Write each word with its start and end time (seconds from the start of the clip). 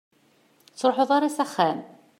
Ur 0.65 0.69
tettruḥuḍ 0.73 1.09
ara 1.17 1.35
s 1.35 1.37
axxam? 1.43 1.79